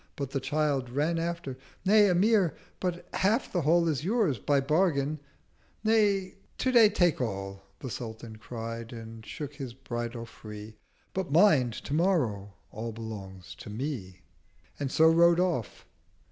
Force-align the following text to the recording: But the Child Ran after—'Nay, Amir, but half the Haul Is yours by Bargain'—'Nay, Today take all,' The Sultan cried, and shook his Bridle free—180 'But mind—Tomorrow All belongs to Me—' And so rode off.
But 0.15 0.31
the 0.31 0.39
Child 0.39 0.89
Ran 0.89 1.19
after—'Nay, 1.19 2.09
Amir, 2.09 2.55
but 2.79 3.07
half 3.13 3.53
the 3.53 3.61
Haul 3.61 3.87
Is 3.87 4.03
yours 4.03 4.39
by 4.39 4.59
Bargain'—'Nay, 4.59 6.37
Today 6.57 6.89
take 6.89 7.21
all,' 7.21 7.61
The 7.81 7.89
Sultan 7.91 8.37
cried, 8.37 8.91
and 8.91 9.23
shook 9.23 9.53
his 9.53 9.75
Bridle 9.75 10.25
free—180 10.25 10.75
'But 11.13 11.31
mind—Tomorrow 11.31 12.51
All 12.71 12.91
belongs 12.91 13.53
to 13.59 13.69
Me—' 13.69 14.21
And 14.79 14.91
so 14.91 15.07
rode 15.07 15.39
off. 15.39 15.85